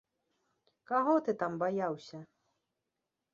Каго 0.91 1.13
ты 1.27 1.35
там 1.43 1.59
баяўся? 1.65 2.17